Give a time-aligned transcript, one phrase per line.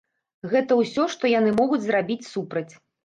[0.53, 2.69] Гэта ўсё, што яны могуць зрабіць супраць.